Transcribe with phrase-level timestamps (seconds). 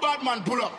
[0.00, 0.72] bad man pull up.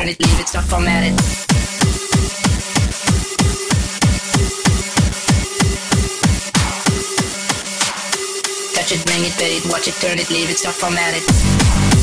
[0.00, 1.16] turn it, leave it, stop formatted.
[8.74, 11.99] Touch it, bring it, bet it, watch it, turn it, leave it, stop formatted.